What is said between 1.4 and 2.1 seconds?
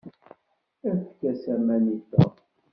aman i